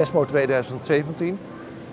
[0.00, 1.38] ESMO 2017.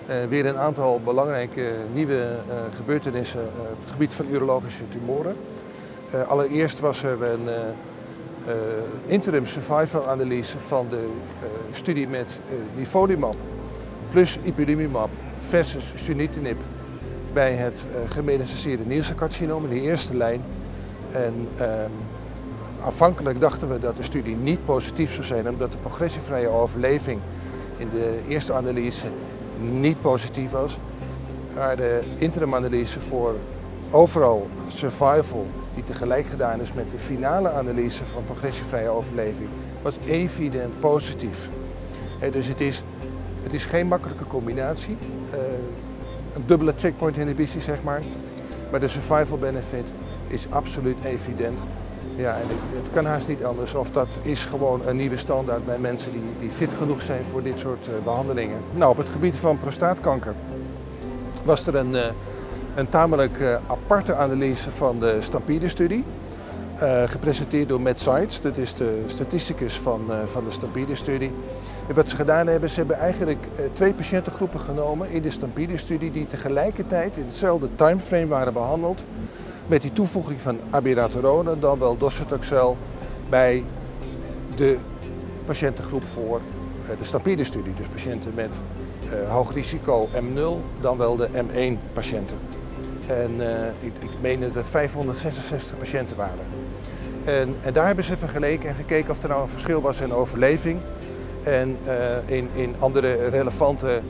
[0.08, 5.36] Uh, weer een aantal belangrijke nieuwe uh, gebeurtenissen op het gebied van urologische tumoren.
[6.28, 7.48] allereerst was er een
[9.06, 11.08] interim survival analyse van de
[11.70, 12.40] studie met
[12.76, 13.36] nivolumab
[14.10, 15.10] plus ipilimumab
[15.48, 16.58] versus sunitinib
[17.32, 20.42] bij het uh, gemetastaseerde in de eerste lijn.
[21.12, 21.90] En ehm,
[22.84, 27.20] aanvankelijk dachten we dat de studie niet positief zou zijn, omdat de progressievrije overleving
[27.78, 29.06] in de eerste analyse
[29.60, 30.78] niet positief was.
[31.54, 33.34] Maar de interim-analyse voor
[33.90, 39.48] overal survival, die tegelijk gedaan is met de finale analyse van progressievrije overleving,
[39.82, 41.48] was evident positief.
[42.32, 42.82] dus het is,
[43.42, 44.96] het is geen makkelijke combinatie.
[45.30, 45.38] Uh,
[46.34, 48.02] een dubbele checkpoint inhibitie, zeg maar.
[48.70, 49.92] Maar de survival benefit
[50.26, 51.60] is absoluut evident.
[52.18, 52.46] Ja, en
[52.82, 53.74] het kan haast niet anders.
[53.74, 57.42] Of dat is gewoon een nieuwe standaard bij mensen die, die fit genoeg zijn voor
[57.42, 58.58] dit soort uh, behandelingen.
[58.74, 60.34] Nou, op het gebied van prostaatkanker
[61.44, 62.04] was er een, uh,
[62.74, 66.04] een tamelijk uh, aparte analyse van de Stampede-studie.
[67.06, 71.32] gepresenteerd door Matt Seitz, dat is de statisticus van, van de Stampede-studie.
[71.94, 77.16] Wat ze gedaan hebben, ze hebben eigenlijk twee patiëntengroepen genomen in de Stampede-studie die tegelijkertijd
[77.16, 79.04] in hetzelfde timeframe waren behandeld
[79.68, 82.76] met die toevoeging van abiraterone, dan wel docetaxel,
[83.28, 83.64] bij
[84.56, 84.76] de
[85.44, 86.40] patiëntengroep voor
[86.90, 87.74] eh, de Stampede-studie.
[87.74, 88.60] Dus patiënten met
[89.04, 92.36] uh, hoog risico M0, dan wel de M1-patiënten.
[93.06, 93.46] En uh,
[93.80, 96.44] ik, ik meen dat het 566 patiënten waren.
[97.24, 100.12] En, en, daar hebben ze vergeleken en gekeken of er nou een verschil was in
[100.12, 100.80] overleving
[101.42, 101.76] en
[102.26, 104.00] in, in andere relevante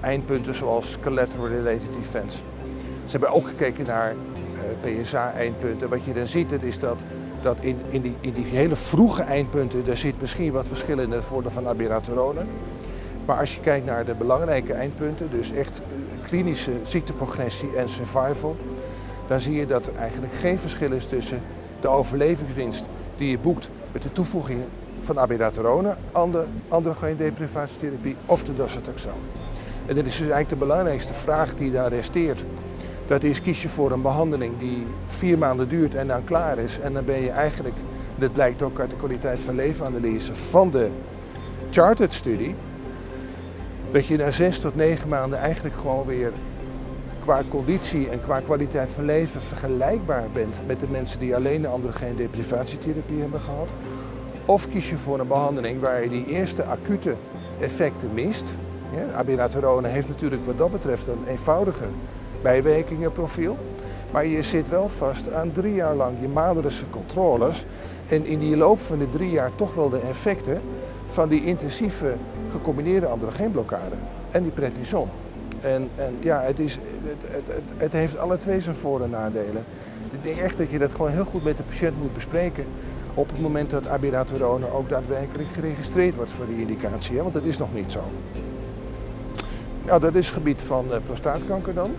[0.00, 2.42] eindpunten zoals collateral-related events.
[3.04, 4.14] Ze hebben ook gekeken naar
[4.62, 5.88] eh, PSA-eindpunten.
[5.88, 7.00] Wat je dan ziet, is dat,
[7.42, 11.10] dat in, in, die, in die hele vroege eindpunten, daar zit misschien wat verschil in
[11.10, 12.40] het voordeel van abiraterone.
[13.24, 18.56] Maar als je kijkt naar de belangrijke eindpunten, dus echt eh, klinische ziekteprogressie en survival,
[19.26, 21.40] dan zie je dat er eigenlijk geen verschil is tussen
[21.80, 22.84] de overlevingswinst
[23.16, 24.60] die je boekt met de toevoeging
[25.00, 26.44] van abiraterone aan de
[28.26, 29.14] of de docetaxel.
[29.86, 32.44] En dat is dus eigenlijk de belangrijkste vraag die daar resteert.
[33.06, 36.78] Dat is kies je voor een behandeling die vier maanden duurt en dan klaar is.
[36.78, 37.74] En dan ben je eigenlijk,
[38.14, 40.88] dit blijkt ook uit de kwaliteit van levenanalyse van de
[41.70, 42.54] Chartered-studie,
[43.90, 46.32] dat je na zes tot negen maanden eigenlijk gewoon weer
[47.22, 51.68] qua conditie en qua kwaliteit van leven vergelijkbaar bent met de mensen die alleen de
[51.68, 53.68] androgeen deprivatietherapie hebben gehad.
[54.44, 57.14] Of kies je voor een behandeling waar je die eerste acute
[57.60, 58.56] effecten mist.
[58.96, 59.24] Ja,
[59.82, 61.88] heeft natuurlijk wat dat betreft een eenvoudiger
[62.42, 63.56] bijwerkingenprofiel.
[64.10, 67.64] Maar je zit wel vast aan drie jaar lang je maandelijkse controles.
[68.06, 70.60] En in die loop van de drie jaar toch wel de effecten
[71.06, 72.14] van die intensieve
[72.50, 73.94] gecombineerde androgeenblokkade
[74.30, 75.08] en die prednison.
[75.60, 79.64] En, en ja, het, is, het, het, het, heeft alle twee zijn voor- en nadelen.
[80.10, 82.64] Ik denk echt dat je dat gewoon heel goed met de patiënt moet bespreken
[83.14, 87.16] op het moment dat abiraterone ook daadwerkelijk geregistreerd wordt voor die indicatie.
[87.16, 87.22] Hè?
[87.22, 88.00] Want dat is nog niet zo.
[89.86, 91.90] Nou, dat is het gebied van uh, prostaatkanker dan.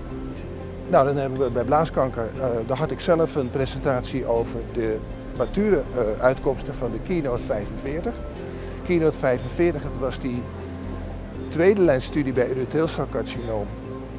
[0.89, 4.97] Nou, dan hebben we bij blaaskanker, uh, daar had ik zelf een presentatie over de
[5.37, 8.13] mature uh, uitkomsten van de Keynote 45.
[8.85, 10.41] Keynote 45, het was die
[11.47, 13.67] tweede lijnstudie bij urotheelcelcarcinoom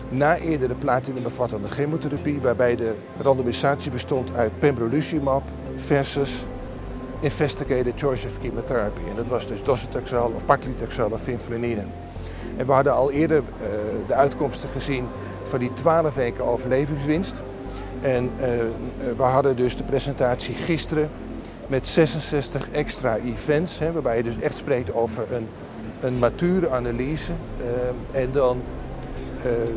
[0.08, 5.42] na eerdere platinumbevattende chemotherapie, waarbij de randomisatie bestond uit pembrolizumab
[5.76, 6.46] versus
[7.20, 9.00] investigated choice of chemotherapy.
[9.10, 11.84] En dat was dus docetaxel of paclitaxel of vinfluninine.
[12.56, 13.68] En we hadden al eerder uh,
[14.06, 15.06] de uitkomsten gezien
[15.44, 17.34] van die 12 weken overlevingswinst.
[18.00, 18.46] En uh,
[19.16, 21.10] we hadden dus de presentatie gisteren
[21.66, 25.48] met 66 extra events, hè, waarbij je dus echt spreekt over een,
[26.00, 27.32] een mature analyse.
[28.12, 28.62] Uh, en dan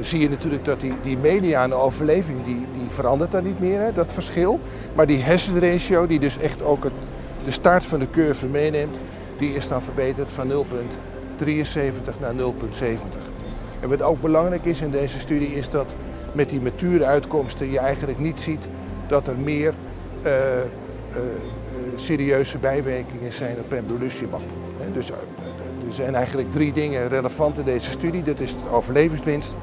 [0.01, 3.91] zie je natuurlijk dat die, die mediane overleving, die, die verandert dan niet meer, hè,
[3.91, 4.59] dat verschil.
[4.95, 6.93] Maar die hazard ratio, die dus echt ook het,
[7.45, 8.97] de start van de curve meeneemt,
[9.37, 10.55] die is dan verbeterd van 0,73
[12.19, 13.36] naar 0,70.
[13.79, 15.95] En wat ook belangrijk is in deze studie is dat
[16.31, 18.67] met die mature uitkomsten je eigenlijk niet ziet
[19.07, 19.73] dat er meer
[20.25, 21.17] uh, uh,
[21.95, 24.41] serieuze bijwerkingen zijn op pembrolizumab.
[24.93, 28.23] Dus er zijn eigenlijk drie dingen relevant in deze studie.
[28.23, 29.55] Dat is de overlevingswinst.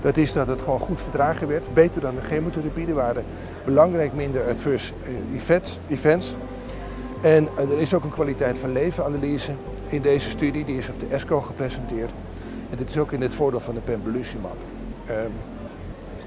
[0.00, 2.86] Dat is dat het gewoon goed verdragen werd, beter dan de chemotherapie.
[2.86, 3.24] Er waren
[3.64, 4.92] belangrijk minder adverse
[5.88, 6.36] events.
[7.22, 9.52] En er is ook een kwaliteit van levenanalyse
[9.88, 12.10] in deze studie, die is op de ESCO gepresenteerd.
[12.70, 14.56] En dit is ook in het voordeel van de pembrolizumab.
[15.10, 15.32] Um,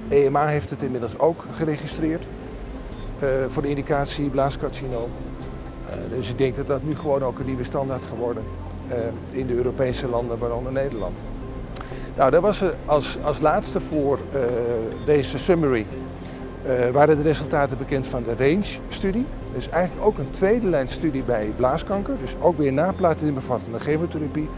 [0.08, 2.22] EMA heeft het inmiddels ook geregistreerd
[3.22, 5.10] uh, voor de indicatie blaascarcinoom.
[5.82, 8.42] Uh, dus ik denk dat dat nu gewoon ook een nieuwe standaard geworden.
[9.32, 11.16] in de Europese landen, waaronder Nederland.
[12.16, 14.18] Nou, dat was als, als laatste voor
[15.04, 15.86] deze summary
[16.92, 19.26] waren de resultaten bekend van de RANGE-studie.
[19.54, 22.14] Dus eigenlijk ook een tweede lijn studie bij blaaskanker.
[22.20, 24.48] Dus ook weer na platinumbevattende chemotherapie.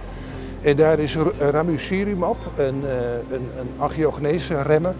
[0.63, 2.85] En daar is ramucirumab, een,
[3.31, 4.95] een, een angiogenese remmer,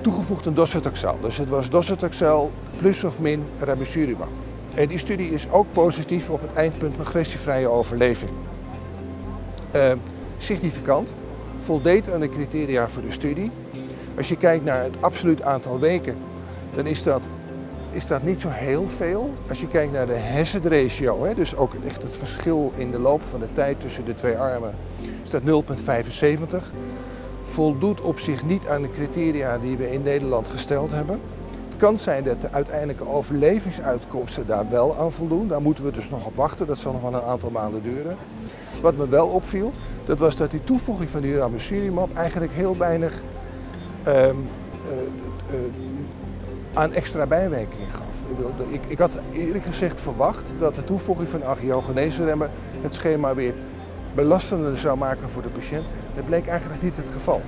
[0.00, 1.18] toegevoegd aan docetaxel.
[1.20, 4.28] Dus het was docetaxel plus of min ramucirumab.
[4.74, 8.30] En die studie is ook positief op het eindpunt progressievrije overleving.
[9.76, 9.92] Uh,
[10.38, 11.12] significant,
[11.58, 13.50] voldeed aan de criteria voor de studie.
[14.16, 16.16] Als je kijkt naar het absoluut aantal weken,
[16.74, 17.22] dan is dat,
[17.92, 19.30] is dat niet zo heel veel.
[19.48, 22.98] Als je kijkt naar de hazard ratio, hè, dus ook echt het verschil in de
[22.98, 24.74] loop van de tijd tussen de twee armen,
[25.24, 26.72] is dat 0,75
[27.44, 31.20] voldoet op zich niet aan de criteria die we in Nederland gesteld hebben.
[31.68, 35.48] Het kan zijn dat de uiteindelijke overlevingsuitkomsten daar wel aan voldoen.
[35.48, 36.66] Daar moeten we dus nog op wachten.
[36.66, 38.16] Dat zal nog wel een aantal maanden duren.
[38.80, 39.72] Wat me wel opviel,
[40.04, 43.22] dat was dat die toevoeging van die ramucirumab eigenlijk heel weinig
[44.06, 44.48] um,
[46.72, 48.04] aan extra bijwerkingen gaf.
[48.70, 53.54] Ik, ik, had eerlijk gezegd verwacht dat de toevoeging van angiogenese remmen het schema weer
[54.14, 55.84] belastender zou maken voor de patiënt.
[56.14, 57.40] Dat bleek eigenlijk niet het geval.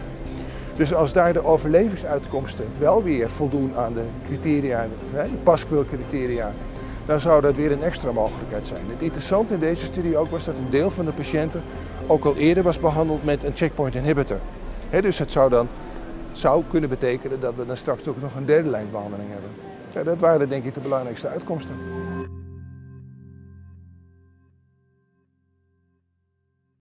[0.77, 6.53] Dus als daar de overlevingsuitkomsten wel weer voldoen aan de criteria, de paskwil-criteria,
[7.07, 8.81] dan zou dat weer een extra mogelijkheid zijn.
[8.87, 11.63] Het interessante in deze studie ook was dat een deel van de patiënten
[12.07, 14.39] ook al eerder was behandeld met een checkpoint inhibitor.
[14.91, 15.69] dus het zou dan
[16.39, 20.05] zou kunnen betekenen dat we dan straks ook nog een derde lijnbehandeling hebben.
[20.05, 21.77] dat waren denk ik de belangrijkste uitkomsten.